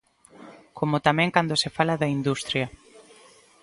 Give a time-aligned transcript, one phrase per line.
[0.77, 2.67] Como tamén cando se fala da industria.